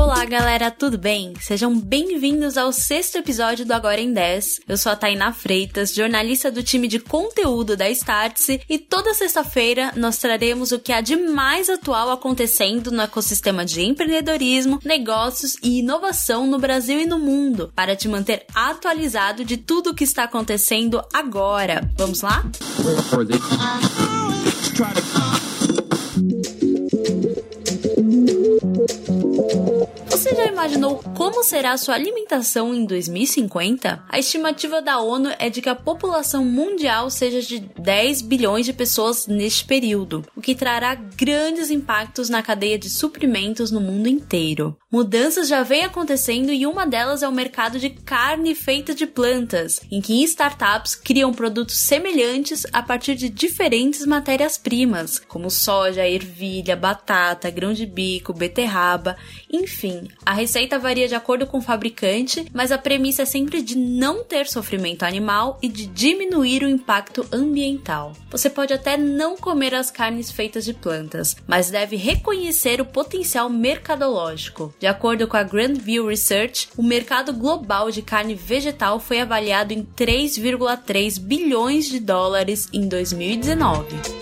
Olá, 0.00 0.24
galera, 0.24 0.70
tudo 0.70 0.96
bem? 0.96 1.34
Sejam 1.42 1.78
bem-vindos 1.78 2.56
ao 2.56 2.72
sexto 2.72 3.16
episódio 3.16 3.66
do 3.66 3.74
Agora 3.74 4.00
em 4.00 4.10
10. 4.10 4.60
Eu 4.66 4.78
sou 4.78 4.90
a 4.90 4.96
Tainá 4.96 5.30
Freitas, 5.30 5.94
jornalista 5.94 6.50
do 6.50 6.62
time 6.62 6.88
de 6.88 6.98
conteúdo 6.98 7.76
da 7.76 7.86
Startse, 7.90 8.62
e 8.66 8.78
toda 8.78 9.12
sexta-feira 9.12 9.92
nós 9.94 10.16
traremos 10.16 10.72
o 10.72 10.78
que 10.78 10.90
há 10.90 11.02
de 11.02 11.16
mais 11.16 11.68
atual 11.68 12.10
acontecendo 12.10 12.90
no 12.90 13.02
ecossistema 13.02 13.62
de 13.62 13.82
empreendedorismo, 13.82 14.80
negócios 14.82 15.58
e 15.62 15.80
inovação 15.80 16.46
no 16.46 16.58
Brasil 16.58 16.98
e 16.98 17.04
no 17.04 17.18
mundo, 17.18 17.70
para 17.76 17.94
te 17.94 18.08
manter 18.08 18.46
atualizado 18.54 19.44
de 19.44 19.58
tudo 19.58 19.90
o 19.90 19.94
que 19.94 20.04
está 20.04 20.24
acontecendo 20.24 21.04
agora. 21.12 21.92
Vamos 21.98 22.22
lá? 22.22 22.42
Você 22.78 22.94
já 24.76 25.39
imaginou 30.60 31.02
como 31.16 31.42
será 31.42 31.74
sua 31.78 31.94
alimentação 31.94 32.74
em 32.74 32.84
2050? 32.84 34.04
A 34.06 34.18
estimativa 34.18 34.82
da 34.82 35.00
ONU 35.00 35.30
é 35.38 35.48
de 35.48 35.62
que 35.62 35.70
a 35.70 35.74
população 35.74 36.44
mundial 36.44 37.08
seja 37.08 37.40
de 37.40 37.60
10 37.60 38.20
bilhões 38.20 38.66
de 38.66 38.74
pessoas 38.74 39.26
neste 39.26 39.64
período, 39.64 40.22
o 40.36 40.40
que 40.42 40.54
trará 40.54 40.94
grandes 40.94 41.70
impactos 41.70 42.28
na 42.28 42.42
cadeia 42.42 42.78
de 42.78 42.90
suprimentos 42.90 43.70
no 43.70 43.80
mundo 43.80 44.06
inteiro. 44.06 44.76
Mudanças 44.92 45.46
já 45.46 45.62
vêm 45.62 45.84
acontecendo 45.84 46.50
e 46.50 46.66
uma 46.66 46.84
delas 46.84 47.22
é 47.22 47.28
o 47.28 47.32
mercado 47.32 47.78
de 47.78 47.90
carne 47.90 48.56
feita 48.56 48.92
de 48.92 49.06
plantas, 49.06 49.80
em 49.88 50.00
que 50.00 50.20
startups 50.24 50.96
criam 50.96 51.32
produtos 51.32 51.76
semelhantes 51.76 52.66
a 52.72 52.82
partir 52.82 53.14
de 53.14 53.28
diferentes 53.28 54.04
matérias-primas, 54.04 55.20
como 55.20 55.48
soja, 55.48 56.08
ervilha, 56.08 56.74
batata, 56.74 57.48
grão 57.50 57.72
de 57.72 57.86
bico, 57.86 58.32
beterraba, 58.32 59.16
enfim, 59.48 60.08
a 60.26 60.32
receita 60.32 60.76
varia 60.76 61.06
de 61.06 61.14
acordo 61.14 61.46
com 61.46 61.58
o 61.58 61.62
fabricante, 61.62 62.46
mas 62.52 62.72
a 62.72 62.78
premissa 62.78 63.22
é 63.22 63.26
sempre 63.26 63.62
de 63.62 63.78
não 63.78 64.24
ter 64.24 64.48
sofrimento 64.48 65.04
animal 65.04 65.56
e 65.62 65.68
de 65.68 65.86
diminuir 65.86 66.64
o 66.64 66.68
impacto 66.68 67.24
ambiental. 67.30 68.12
Você 68.28 68.50
pode 68.50 68.72
até 68.72 68.96
não 68.96 69.36
comer 69.36 69.72
as 69.72 69.88
carnes 69.88 70.32
feitas 70.32 70.64
de 70.64 70.74
plantas, 70.74 71.36
mas 71.46 71.70
deve 71.70 71.94
reconhecer 71.94 72.80
o 72.80 72.84
potencial 72.84 73.48
mercadológico. 73.48 74.74
De 74.80 74.86
acordo 74.86 75.28
com 75.28 75.36
a 75.36 75.42
Grandview 75.42 76.06
Research, 76.06 76.70
o 76.74 76.82
mercado 76.82 77.34
global 77.34 77.90
de 77.90 78.00
carne 78.00 78.34
vegetal 78.34 78.98
foi 78.98 79.20
avaliado 79.20 79.74
em 79.74 79.84
3,3 79.84 81.20
bilhões 81.20 81.84
de 81.84 82.00
dólares 82.00 82.66
em 82.72 82.88
2019. 82.88 84.19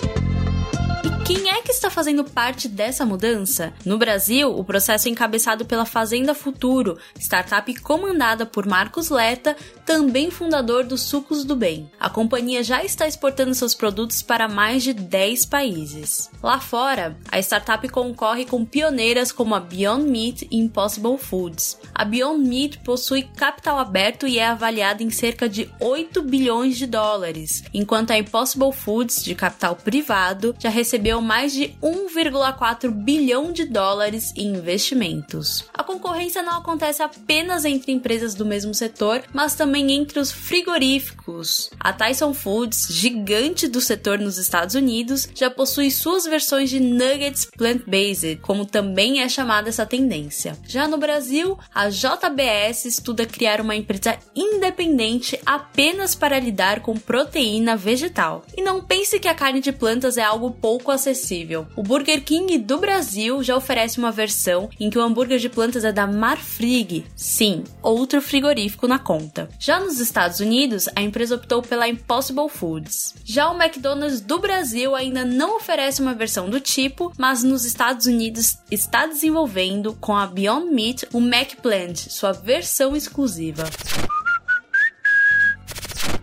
Quem 1.28 1.50
é 1.50 1.60
que 1.60 1.70
está 1.70 1.90
fazendo 1.90 2.24
parte 2.24 2.68
dessa 2.68 3.04
mudança? 3.04 3.74
No 3.84 3.98
Brasil, 3.98 4.48
o 4.48 4.64
processo 4.64 5.08
é 5.08 5.10
encabeçado 5.10 5.66
pela 5.66 5.84
Fazenda 5.84 6.34
Futuro, 6.34 6.96
startup 7.18 7.74
comandada 7.80 8.46
por 8.46 8.64
Marcos 8.64 9.10
Leta, 9.10 9.54
também 9.84 10.30
fundador 10.30 10.84
dos 10.84 11.02
Sucos 11.02 11.44
do 11.44 11.54
Bem. 11.54 11.90
A 12.00 12.08
companhia 12.08 12.62
já 12.64 12.82
está 12.82 13.06
exportando 13.06 13.54
seus 13.54 13.74
produtos 13.74 14.22
para 14.22 14.48
mais 14.48 14.82
de 14.82 14.94
10 14.94 15.44
países. 15.44 16.30
Lá 16.42 16.60
fora, 16.60 17.18
a 17.30 17.38
startup 17.40 17.86
concorre 17.90 18.46
com 18.46 18.64
pioneiras 18.64 19.30
como 19.30 19.54
a 19.54 19.60
Beyond 19.60 20.08
Meat 20.08 20.48
e 20.50 20.56
Impossible 20.56 21.18
Foods. 21.18 21.78
A 21.94 22.06
Beyond 22.06 22.48
Meat 22.48 22.78
possui 22.78 23.24
capital 23.36 23.78
aberto 23.78 24.26
e 24.26 24.38
é 24.38 24.46
avaliada 24.46 25.02
em 25.02 25.10
cerca 25.10 25.46
de 25.46 25.70
8 25.78 26.22
bilhões 26.22 26.78
de 26.78 26.86
dólares, 26.86 27.64
enquanto 27.74 28.12
a 28.12 28.18
Impossible 28.18 28.72
Foods, 28.72 29.22
de 29.22 29.34
capital 29.34 29.76
privado, 29.76 30.56
já 30.58 30.70
recebeu 30.70 31.17
mais 31.20 31.52
de 31.52 31.74
1,4 31.82 32.90
bilhão 32.90 33.52
de 33.52 33.64
dólares 33.64 34.32
em 34.36 34.54
investimentos. 34.56 35.64
A 35.72 35.82
concorrência 35.82 36.42
não 36.42 36.58
acontece 36.58 37.02
apenas 37.02 37.64
entre 37.64 37.92
empresas 37.92 38.34
do 38.34 38.46
mesmo 38.46 38.74
setor, 38.74 39.22
mas 39.32 39.54
também 39.54 39.92
entre 39.92 40.18
os 40.18 40.30
frigoríficos. 40.30 41.70
A 41.78 41.92
Tyson 41.92 42.32
Foods, 42.32 42.88
gigante 42.90 43.68
do 43.68 43.80
setor 43.80 44.18
nos 44.18 44.38
Estados 44.38 44.74
Unidos, 44.74 45.28
já 45.34 45.50
possui 45.50 45.90
suas 45.90 46.24
versões 46.24 46.70
de 46.70 46.80
nuggets 46.80 47.48
plant-based, 47.56 48.36
como 48.42 48.64
também 48.64 49.20
é 49.20 49.28
chamada 49.28 49.68
essa 49.68 49.86
tendência. 49.86 50.56
Já 50.66 50.88
no 50.88 50.98
Brasil, 50.98 51.58
a 51.74 51.88
JBS 51.88 52.84
estuda 52.84 53.26
criar 53.26 53.60
uma 53.60 53.76
empresa 53.76 54.18
independente 54.34 55.38
apenas 55.44 56.14
para 56.14 56.38
lidar 56.38 56.80
com 56.80 56.96
proteína 56.96 57.76
vegetal. 57.76 58.44
E 58.56 58.62
não 58.62 58.82
pense 58.82 59.18
que 59.18 59.28
a 59.28 59.34
carne 59.34 59.60
de 59.60 59.72
plantas 59.72 60.16
é 60.16 60.22
algo 60.22 60.50
pouco 60.50 60.90
acessível 60.90 61.07
acessível. 61.08 61.66
O 61.74 61.82
Burger 61.82 62.22
King 62.22 62.58
do 62.58 62.78
Brasil 62.78 63.42
já 63.42 63.56
oferece 63.56 63.98
uma 63.98 64.12
versão 64.12 64.68
em 64.78 64.90
que 64.90 64.98
o 64.98 65.02
hambúrguer 65.02 65.38
de 65.38 65.48
plantas 65.48 65.84
é 65.84 65.92
da 65.92 66.06
Marfrig, 66.06 67.04
sim, 67.16 67.64
outro 67.82 68.20
frigorífico 68.20 68.86
na 68.86 68.98
conta. 68.98 69.48
Já 69.58 69.80
nos 69.80 70.00
Estados 70.00 70.40
Unidos, 70.40 70.88
a 70.94 71.00
empresa 71.00 71.36
optou 71.36 71.62
pela 71.62 71.88
Impossible 71.88 72.48
Foods. 72.48 73.14
Já 73.24 73.50
o 73.50 73.60
McDonald's 73.60 74.20
do 74.20 74.38
Brasil 74.38 74.94
ainda 74.94 75.24
não 75.24 75.56
oferece 75.56 76.02
uma 76.02 76.14
versão 76.14 76.48
do 76.48 76.60
tipo, 76.60 77.12
mas 77.18 77.42
nos 77.42 77.64
Estados 77.64 78.06
Unidos 78.06 78.58
está 78.70 79.06
desenvolvendo 79.06 79.94
com 79.94 80.16
a 80.16 80.26
Beyond 80.26 80.72
Meat 80.72 81.04
o 81.12 81.18
McPlant, 81.18 81.96
sua 82.08 82.32
versão 82.32 82.94
exclusiva. 82.94 83.64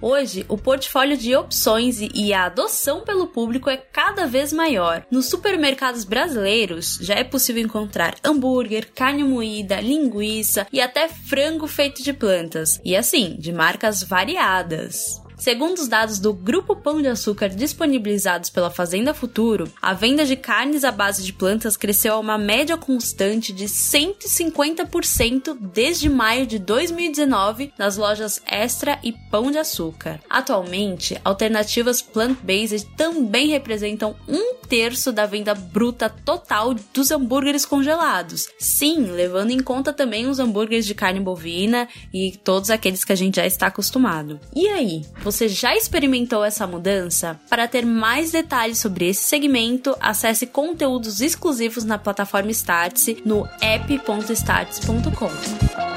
Hoje, 0.02 0.46
o 0.48 0.58
portfólio 0.58 1.18
de 1.18 1.36
opções 1.36 2.00
e 2.00 2.34
a 2.34 2.46
adoção 2.46 3.04
pelo 3.04 3.28
público 3.28 3.70
é 3.70 3.78
cada 3.78 4.28
vez 4.28 4.52
maior. 4.54 5.06
Nos 5.10 5.28
supermercados 5.28 6.04
brasileiros 6.04 7.00
já 7.02 7.16
é 7.16 7.24
possível 7.24 7.64
encontrar 7.64 8.16
hambúrguer, 8.24 8.92
carne 8.94 9.24
moída, 9.24 9.80
linguiça 9.80 10.68
e 10.72 10.82
até 10.82 11.08
frango 11.08 11.68
feito 11.68 12.04
de 12.04 12.14
plantas, 12.14 12.80
e 12.84 12.96
assim, 12.96 13.36
de 13.40 13.52
marcas 13.52 14.04
variadas. 14.04 15.25
Segundo 15.38 15.80
os 15.80 15.88
dados 15.88 16.20
do 16.20 16.34
Grupo 16.34 16.76
Pão 16.76 17.02
de 17.02 17.08
Açúcar 17.08 17.50
disponibilizados 17.50 18.50
pela 18.50 18.72
Fazenda 18.72 19.14
Futuro, 19.14 19.72
a 19.82 19.94
venda 19.94 20.26
de 20.26 20.36
carnes 20.36 20.84
à 20.84 20.92
base 20.92 21.24
de 21.24 21.34
plantas 21.34 21.78
cresceu 21.78 22.14
a 22.14 22.20
uma 22.20 22.38
média 22.38 22.78
constante 22.78 23.52
de 23.52 23.66
150% 23.66 25.58
desde 25.60 26.10
maio 26.10 26.48
de 26.48 26.58
2019 26.58 27.74
nas 27.78 27.98
lojas 27.98 28.42
Extra 28.46 28.98
e 29.04 29.12
Pão 29.12 29.52
de 29.52 29.58
Açúcar. 29.58 30.20
Atualmente, 30.30 31.20
alternativas 31.24 32.02
plant-based 32.02 32.88
também 32.96 33.48
representam 33.48 34.16
um 34.28 34.56
terço 34.68 35.12
da 35.12 35.26
venda 35.26 35.54
bruta 35.54 36.10
total 36.10 36.74
dos 36.94 37.12
hambúrgueres 37.12 37.66
congelados. 37.66 38.48
Sim, 38.58 39.12
levando 39.12 39.52
em 39.52 39.60
conta 39.60 39.94
também 39.94 40.28
os 40.28 40.40
hambúrgueres 40.40 40.86
de 40.86 40.96
carne 40.96 41.20
bovina 41.20 41.88
e 42.14 42.32
todos 42.44 42.70
aqueles 42.70 43.04
que 43.04 43.12
a 43.12 43.16
gente 43.16 43.36
já 43.36 43.46
está 43.46 43.68
acostumado. 43.68 44.40
E 44.56 44.68
aí, 44.68 45.04
você 45.26 45.50
já 45.50 45.76
experimentou 45.76 46.46
essa 46.46 46.68
mudança? 46.68 47.40
Para 47.50 47.68
ter 47.68 47.84
mais 47.84 48.32
detalhes 48.32 48.78
sobre 48.78 49.10
esse 49.10 49.24
segmento, 49.24 49.98
acesse 50.00 50.46
conteúdos 50.46 51.20
exclusivos 51.20 51.84
na 51.84 51.98
plataforma 51.98 52.52
Startse 52.52 53.24
no 53.26 53.50
app.startse.com. 53.60 55.95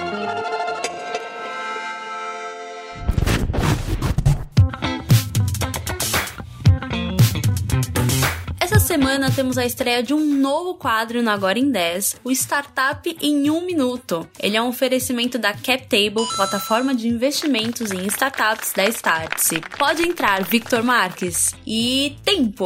semana 8.89 9.31
temos 9.31 9.59
a 9.59 9.67
estreia 9.67 10.03
de 10.03 10.15
um 10.15 10.25
novo 10.25 10.75
quadro 10.75 11.23
no 11.23 11.29
Agora 11.29 11.59
em 11.59 11.71
10, 11.71 12.23
o 12.25 12.31
Startup 12.31 13.19
em 13.21 13.51
um 13.51 13.61
Minuto. 13.67 14.27
Ele 14.41 14.57
é 14.57 14.63
um 14.63 14.69
oferecimento 14.69 15.39
da 15.39 15.53
CapTable, 15.53 16.27
plataforma 16.35 16.95
de 16.95 17.07
investimentos 17.07 17.93
em 17.93 18.07
startups 18.07 18.73
da 18.73 18.87
Startse. 18.87 19.61
Pode 19.77 20.03
entrar, 20.03 20.43
Victor 20.43 20.83
Marques. 20.83 21.55
E 21.67 22.17
tempo! 22.25 22.65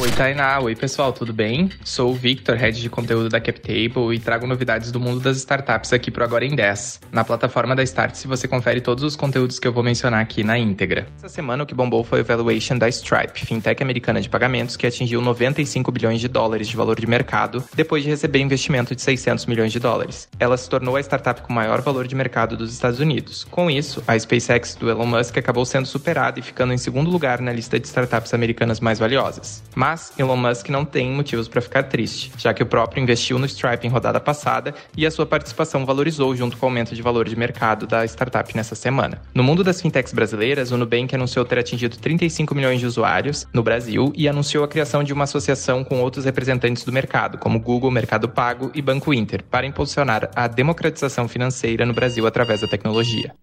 Oi, 0.00 0.10
Tainá. 0.12 0.58
Oi, 0.60 0.74
pessoal, 0.74 1.12
tudo 1.12 1.30
bem? 1.30 1.68
Sou 1.84 2.12
o 2.12 2.14
Victor, 2.14 2.56
head 2.56 2.80
de 2.80 2.88
conteúdo 2.88 3.28
da 3.28 3.38
CapTable 3.38 4.14
e 4.14 4.18
trago 4.18 4.46
novidades 4.46 4.90
do 4.90 4.98
mundo 4.98 5.20
das 5.20 5.36
startups 5.36 5.92
aqui 5.92 6.10
pro 6.10 6.24
Agora 6.24 6.42
em 6.42 6.56
10. 6.56 7.00
Na 7.12 7.22
plataforma 7.22 7.76
da 7.76 7.82
Startse 7.82 8.26
você 8.26 8.48
confere 8.48 8.80
todos 8.80 9.04
os 9.04 9.14
conteúdos 9.14 9.58
que 9.58 9.68
eu 9.68 9.72
vou 9.74 9.82
mencionar 9.82 10.22
aqui 10.22 10.42
na 10.42 10.56
íntegra. 10.56 11.06
Essa 11.18 11.28
semana 11.28 11.64
o 11.64 11.66
que 11.66 11.74
bombou 11.74 12.02
foi 12.02 12.22
o 12.22 12.24
valuation 12.24 12.78
da 12.78 12.88
Stripe, 12.88 13.44
fintech 13.44 13.82
americana 13.82 14.22
de 14.22 14.30
pagamentos 14.30 14.74
que 14.74 14.86
atingiu 14.86 15.20
95 15.20 15.92
bilhões 15.92 16.18
de 16.18 16.28
dólares 16.28 16.66
de 16.66 16.76
valor 16.78 16.98
de 16.98 17.06
mercado 17.06 17.62
depois 17.74 18.02
de 18.02 18.08
receber 18.08 18.38
investimento 18.38 18.96
de 18.96 19.02
600 19.02 19.44
milhões 19.44 19.70
de 19.70 19.78
dólares. 19.78 20.30
Ela 20.38 20.56
se 20.56 20.70
tornou 20.70 20.96
a 20.96 21.00
startup 21.00 21.42
com 21.42 21.52
maior 21.52 21.82
valor 21.82 22.06
de 22.06 22.14
mercado 22.14 22.56
dos 22.56 22.72
Estados 22.72 23.00
Unidos. 23.00 23.44
Com 23.50 23.70
isso, 23.70 24.02
a 24.08 24.18
SpaceX 24.18 24.76
do 24.76 24.88
Elon 24.88 25.04
Musk 25.04 25.36
acabou 25.36 25.66
sendo 25.66 25.84
superada 25.84 26.40
e 26.40 26.42
ficando 26.42 26.72
em 26.72 26.78
segundo 26.78 27.10
lugar 27.10 27.42
na 27.42 27.52
lista 27.52 27.78
de 27.78 27.86
startups 27.86 28.32
americanas 28.32 28.80
mais 28.80 28.98
valiosas. 28.98 29.62
Mas 29.76 29.89
Mas 29.90 30.12
Elon 30.16 30.36
Musk 30.36 30.68
não 30.68 30.84
tem 30.84 31.10
motivos 31.10 31.48
para 31.48 31.60
ficar 31.60 31.82
triste, 31.82 32.30
já 32.38 32.54
que 32.54 32.62
o 32.62 32.66
próprio 32.66 33.02
investiu 33.02 33.40
no 33.40 33.46
Stripe 33.46 33.88
em 33.88 33.90
rodada 33.90 34.20
passada 34.20 34.72
e 34.96 35.04
a 35.04 35.10
sua 35.10 35.26
participação 35.26 35.84
valorizou 35.84 36.36
junto 36.36 36.56
com 36.56 36.66
o 36.66 36.68
aumento 36.68 36.94
de 36.94 37.02
valor 37.02 37.28
de 37.28 37.34
mercado 37.34 37.88
da 37.88 38.04
startup 38.04 38.56
nessa 38.56 38.76
semana. 38.76 39.20
No 39.34 39.42
mundo 39.42 39.64
das 39.64 39.82
fintechs 39.82 40.12
brasileiras, 40.12 40.70
o 40.70 40.76
Nubank 40.76 41.12
anunciou 41.12 41.44
ter 41.44 41.58
atingido 41.58 41.96
35 41.96 42.54
milhões 42.54 42.78
de 42.78 42.86
usuários 42.86 43.48
no 43.52 43.64
Brasil 43.64 44.12
e 44.14 44.28
anunciou 44.28 44.62
a 44.62 44.68
criação 44.68 45.02
de 45.02 45.12
uma 45.12 45.24
associação 45.24 45.82
com 45.82 46.00
outros 46.00 46.24
representantes 46.24 46.84
do 46.84 46.92
mercado, 46.92 47.36
como 47.36 47.58
Google, 47.58 47.90
Mercado 47.90 48.28
Pago 48.28 48.70
e 48.72 48.80
Banco 48.80 49.12
Inter, 49.12 49.42
para 49.42 49.66
impulsionar 49.66 50.30
a 50.36 50.46
democratização 50.46 51.26
financeira 51.26 51.84
no 51.84 51.92
Brasil 51.92 52.28
através 52.28 52.60
da 52.60 52.68
tecnologia. 52.68 53.34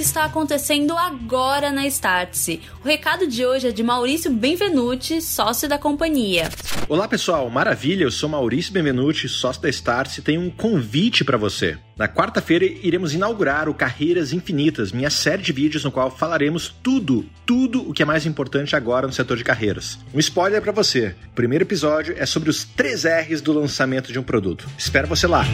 Que 0.00 0.04
está 0.04 0.24
acontecendo 0.24 0.96
agora 0.96 1.70
na 1.70 1.86
Startse. 1.86 2.62
O 2.82 2.88
recado 2.88 3.26
de 3.26 3.44
hoje 3.44 3.68
é 3.68 3.70
de 3.70 3.82
Maurício 3.82 4.30
Benvenuti, 4.32 5.20
sócio 5.20 5.68
da 5.68 5.76
companhia. 5.76 6.48
Olá 6.88 7.06
pessoal, 7.06 7.50
maravilha, 7.50 8.04
eu 8.04 8.10
sou 8.10 8.26
Maurício 8.26 8.72
Benvenuti, 8.72 9.28
sócio 9.28 9.60
da 9.60 9.68
Startse 9.68 10.20
e 10.20 10.22
tenho 10.22 10.40
um 10.40 10.48
convite 10.48 11.22
para 11.22 11.36
você. 11.36 11.76
Na 11.98 12.08
quarta-feira 12.08 12.64
iremos 12.64 13.12
inaugurar 13.12 13.68
o 13.68 13.74
Carreiras 13.74 14.32
Infinitas, 14.32 14.90
minha 14.90 15.10
série 15.10 15.42
de 15.42 15.52
vídeos 15.52 15.84
no 15.84 15.92
qual 15.92 16.10
falaremos 16.10 16.74
tudo, 16.82 17.26
tudo 17.44 17.86
o 17.86 17.92
que 17.92 18.02
é 18.02 18.06
mais 18.06 18.24
importante 18.24 18.74
agora 18.74 19.06
no 19.06 19.12
setor 19.12 19.36
de 19.36 19.44
carreiras. 19.44 19.98
Um 20.14 20.18
spoiler 20.18 20.62
para 20.62 20.72
você: 20.72 21.14
o 21.30 21.34
primeiro 21.34 21.64
episódio 21.64 22.14
é 22.16 22.24
sobre 22.24 22.48
os 22.48 22.64
3 22.64 23.04
R's 23.04 23.42
do 23.42 23.52
lançamento 23.52 24.10
de 24.10 24.18
um 24.18 24.22
produto. 24.22 24.66
Espero 24.78 25.06
você 25.06 25.26
lá! 25.26 25.44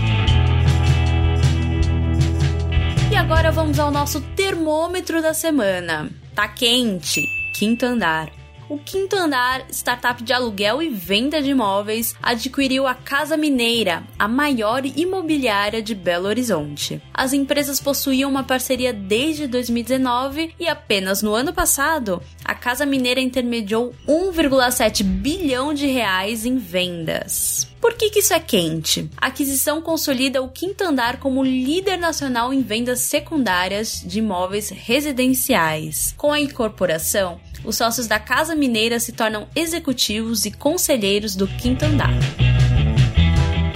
Agora 3.26 3.50
vamos 3.50 3.80
ao 3.80 3.90
nosso 3.90 4.20
termômetro 4.36 5.20
da 5.20 5.34
semana. 5.34 6.08
Tá 6.32 6.46
quente, 6.46 7.26
quinto 7.52 7.84
andar. 7.84 8.30
O 8.68 8.78
Quinto 8.78 9.14
Andar, 9.14 9.64
startup 9.70 10.22
de 10.24 10.32
aluguel 10.32 10.82
e 10.82 10.88
venda 10.88 11.40
de 11.40 11.50
imóveis, 11.50 12.16
adquiriu 12.20 12.84
a 12.84 12.94
Casa 12.94 13.36
Mineira, 13.36 14.02
a 14.18 14.26
maior 14.26 14.84
imobiliária 14.84 15.80
de 15.80 15.94
Belo 15.94 16.26
Horizonte. 16.26 17.00
As 17.14 17.32
empresas 17.32 17.78
possuíam 17.78 18.28
uma 18.28 18.42
parceria 18.42 18.92
desde 18.92 19.46
2019 19.46 20.52
e 20.58 20.66
apenas 20.66 21.22
no 21.22 21.32
ano 21.32 21.52
passado, 21.52 22.20
a 22.44 22.56
Casa 22.56 22.84
Mineira 22.84 23.20
intermediou 23.20 23.94
1,7 24.08 25.04
bilhão 25.04 25.72
de 25.72 25.86
reais 25.86 26.44
em 26.44 26.58
vendas. 26.58 27.68
Por 27.80 27.94
que, 27.94 28.10
que 28.10 28.20
isso 28.20 28.32
é 28.32 28.40
quente? 28.40 29.08
A 29.16 29.26
aquisição 29.26 29.80
consolida 29.80 30.42
o 30.42 30.48
quinto 30.48 30.82
andar 30.82 31.18
como 31.18 31.44
líder 31.44 31.96
nacional 31.96 32.52
em 32.52 32.62
vendas 32.62 33.00
secundárias 33.00 34.02
de 34.04 34.18
imóveis 34.18 34.70
residenciais. 34.70 36.14
Com 36.16 36.32
a 36.32 36.40
incorporação, 36.40 37.40
os 37.64 37.76
sócios 37.76 38.06
da 38.06 38.18
Casa 38.18 38.54
Mineira 38.54 38.98
se 38.98 39.12
tornam 39.12 39.46
executivos 39.54 40.44
e 40.44 40.50
conselheiros 40.50 41.36
do 41.36 41.46
quinto 41.46 41.84
andar. 41.84 42.14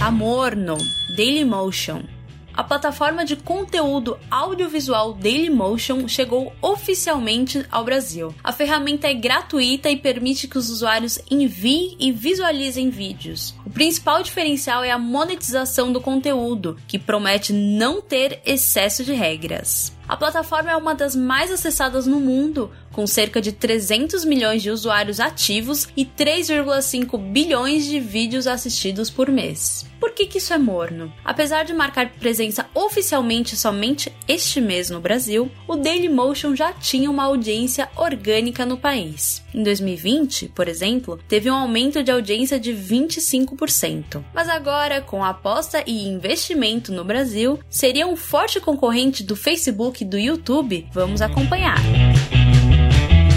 Amorno, 0.00 0.76
Dailymotion. 1.16 2.19
A 2.54 2.64
plataforma 2.64 3.24
de 3.24 3.36
conteúdo 3.36 4.18
audiovisual 4.30 5.14
Dailymotion 5.14 6.06
chegou 6.08 6.52
oficialmente 6.60 7.64
ao 7.70 7.84
Brasil. 7.84 8.34
A 8.42 8.52
ferramenta 8.52 9.06
é 9.06 9.14
gratuita 9.14 9.90
e 9.90 9.96
permite 9.96 10.48
que 10.48 10.58
os 10.58 10.68
usuários 10.68 11.18
enviem 11.30 11.96
e 11.98 12.12
visualizem 12.12 12.90
vídeos. 12.90 13.54
O 13.64 13.70
principal 13.70 14.22
diferencial 14.22 14.82
é 14.82 14.90
a 14.90 14.98
monetização 14.98 15.92
do 15.92 16.00
conteúdo, 16.00 16.76
que 16.86 16.98
promete 16.98 17.52
não 17.52 18.02
ter 18.02 18.40
excesso 18.44 19.04
de 19.04 19.12
regras. 19.12 19.92
A 20.10 20.16
plataforma 20.16 20.72
é 20.72 20.76
uma 20.76 20.92
das 20.92 21.14
mais 21.14 21.52
acessadas 21.52 22.04
no 22.04 22.18
mundo, 22.18 22.72
com 22.92 23.06
cerca 23.06 23.40
de 23.40 23.52
300 23.52 24.24
milhões 24.24 24.60
de 24.60 24.68
usuários 24.68 25.20
ativos 25.20 25.86
e 25.96 26.04
3,5 26.04 27.16
bilhões 27.16 27.84
de 27.84 28.00
vídeos 28.00 28.48
assistidos 28.48 29.08
por 29.08 29.30
mês. 29.30 29.88
Por 30.00 30.12
que, 30.12 30.26
que 30.26 30.38
isso 30.38 30.54
é 30.54 30.58
morno? 30.58 31.12
Apesar 31.22 31.62
de 31.62 31.74
marcar 31.74 32.10
presença 32.14 32.66
oficialmente 32.74 33.54
somente 33.54 34.10
este 34.26 34.60
mês 34.60 34.88
no 34.88 34.98
Brasil, 34.98 35.50
o 35.68 35.76
Dailymotion 35.76 36.56
já 36.56 36.72
tinha 36.72 37.10
uma 37.10 37.24
audiência 37.24 37.88
orgânica 37.94 38.64
no 38.64 38.78
país. 38.78 39.44
Em 39.54 39.62
2020, 39.62 40.48
por 40.48 40.68
exemplo, 40.68 41.20
teve 41.28 41.50
um 41.50 41.54
aumento 41.54 42.02
de 42.02 42.10
audiência 42.10 42.58
de 42.58 42.72
25%. 42.72 44.24
Mas 44.32 44.48
agora, 44.48 45.02
com 45.02 45.22
aposta 45.22 45.84
e 45.86 46.08
investimento 46.08 46.90
no 46.92 47.04
Brasil, 47.04 47.60
seria 47.68 48.06
um 48.06 48.16
forte 48.16 48.58
concorrente 48.58 49.22
do 49.22 49.36
Facebook 49.36 49.99
do 50.04 50.18
YouTube, 50.18 50.86
vamos 50.92 51.22
acompanhar. 51.22 51.78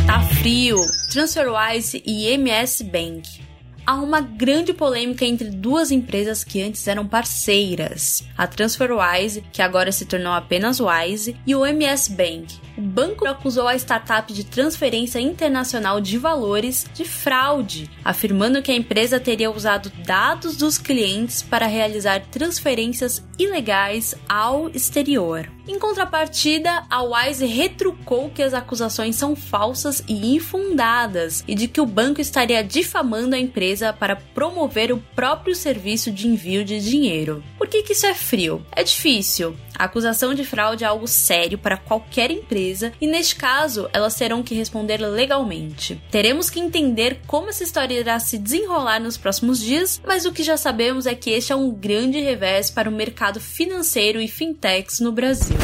Tá 0.06 0.22
frio. 0.22 0.78
TransferWise 1.12 2.02
e 2.06 2.28
MS 2.28 2.84
Bank 2.84 3.44
há 3.86 3.96
uma 3.96 4.22
grande 4.22 4.74
polêmica 4.74 5.26
entre 5.26 5.50
duas 5.50 5.92
empresas 5.92 6.44
que 6.44 6.62
antes 6.62 6.88
eram 6.88 7.08
parceiras: 7.08 8.24
a 8.38 8.48
TransferWise, 8.48 9.44
que 9.52 9.62
agora 9.62 9.92
se 9.92 10.06
tornou 10.06 10.34
apenas 10.34 10.80
Wise, 10.80 11.36
e 11.46 11.56
o 11.56 11.66
MS 11.66 12.12
Bank. 12.12 12.60
O 12.78 12.82
banco 12.82 13.26
acusou 13.28 13.68
a 13.68 13.76
startup 13.76 14.32
de 14.34 14.44
transferência 14.44 15.20
internacional 15.20 16.02
de 16.02 16.18
valores 16.18 16.86
de 16.94 17.06
fraude, 17.06 17.90
afirmando 18.04 18.62
que 18.62 18.72
a 18.72 18.76
empresa 18.76 19.20
teria 19.20 19.52
usado 19.52 19.92
dados 20.06 20.58
dos 20.58 20.78
clientes 20.78 21.44
para 21.44 21.68
realizar 21.68 22.22
transferências 22.32 23.24
ilegais 23.38 24.16
ao 24.28 24.70
exterior. 24.70 25.48
Em 25.66 25.80
contrapartida, 25.80 26.84
a 26.90 27.02
Wise 27.04 27.46
retrucou 27.46 28.30
que 28.30 28.44
as 28.44 28.54
acusações 28.54 29.16
são 29.16 29.34
falsas 29.34 30.04
e 30.10 30.36
infundadas 30.36 31.42
e 31.48 31.56
de 31.56 31.70
que 31.70 31.80
o 31.80 31.86
banco 31.86 32.20
estaria 32.20 32.62
difamando 32.62 33.34
a 33.34 33.40
empresa 33.40 33.94
para 33.94 34.18
promover 34.18 34.92
o 34.92 35.02
próprio 35.16 35.56
serviço 35.56 36.12
de 36.12 36.28
envio 36.28 36.66
de 36.66 36.82
dinheiro. 36.82 37.42
Por 37.58 37.68
que, 37.70 37.82
que 37.82 37.94
isso 37.94 38.06
é 38.06 38.14
frio? 38.14 38.66
É 38.74 38.84
difícil. 38.84 39.56
A 39.78 39.86
acusação 39.86 40.34
de 40.34 40.44
fraude 40.44 40.84
é 40.84 40.88
algo 40.88 41.08
sério 41.08 41.58
para 41.58 41.78
qualquer 41.78 42.32
empresa 42.32 42.94
e, 43.02 43.08
neste 43.08 43.36
caso, 43.36 43.90
elas 43.94 44.16
terão 44.16 44.44
que 44.44 44.56
responder 44.56 44.98
legalmente. 44.98 46.02
Teremos 46.12 46.50
que 46.50 46.60
entender 46.60 47.22
como 47.26 47.50
essa 47.50 47.64
história 47.64 48.00
irá 48.00 48.20
se 48.20 48.38
desenrolar 48.38 49.00
nos 49.00 49.18
próximos 49.18 49.60
dias, 49.60 50.02
mas 50.06 50.26
o 50.26 50.32
que 50.32 50.44
já 50.44 50.58
sabemos 50.58 51.06
é 51.06 51.16
que 51.16 51.32
este 51.32 51.52
é 51.52 51.56
um 51.56 51.72
grande 51.72 52.20
revés 52.20 52.70
para 52.70 52.90
o 52.90 52.94
mercado 52.94 53.40
financeiro 53.40 54.22
e 54.22 54.28
fintechs 54.28 55.00
no 55.00 55.12
Brasil. 55.12 55.58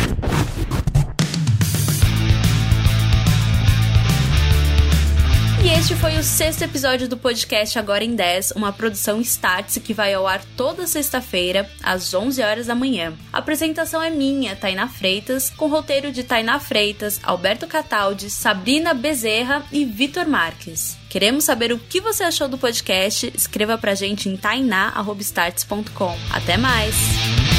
E 5.61 5.67
este 5.77 5.93
foi 5.93 6.17
o 6.17 6.23
sexto 6.23 6.61
episódio 6.61 7.05
do 7.07 7.17
podcast 7.17 7.77
Agora 7.77 8.03
em 8.03 8.15
10, 8.15 8.51
uma 8.51 8.71
produção 8.71 9.19
Startse 9.19 9.81
que 9.81 9.93
vai 9.93 10.13
ao 10.13 10.25
ar 10.25 10.41
toda 10.55 10.87
sexta-feira, 10.87 11.69
às 11.83 12.13
11 12.13 12.41
horas 12.41 12.67
da 12.67 12.75
manhã. 12.75 13.13
A 13.31 13.39
apresentação 13.39 14.01
é 14.01 14.09
minha, 14.09 14.55
Tainá 14.55 14.87
Freitas, 14.87 15.49
com 15.49 15.67
roteiro 15.67 16.13
de 16.13 16.23
Tainá 16.23 16.61
Freitas, 16.61 17.19
Alberto 17.21 17.67
Cataldi, 17.67 18.29
Sabrina 18.29 18.93
Bezerra 18.93 19.65
e 19.69 19.83
Vitor 19.83 20.25
Marques. 20.25 20.97
Queremos 21.09 21.43
saber 21.43 21.73
o 21.73 21.79
que 21.79 21.99
você 21.99 22.23
achou 22.23 22.47
do 22.47 22.57
podcast? 22.57 23.29
Escreva 23.35 23.77
pra 23.77 23.95
gente 23.95 24.29
em 24.29 24.37
tainá.starts.com. 24.37 26.17
Até 26.31 26.55
mais! 26.55 27.58